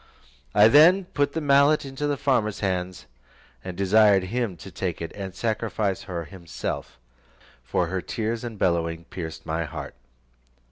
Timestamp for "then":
0.67-1.05